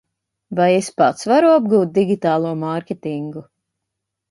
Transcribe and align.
Vai 0.59 0.69
es 0.77 0.89
pats 1.01 1.27
varu 1.33 1.51
apgūt 1.59 1.93
digitālo 1.99 2.57
mārketingu? 2.65 3.47